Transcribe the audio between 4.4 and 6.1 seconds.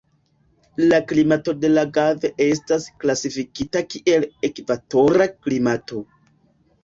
ekvatora klimato.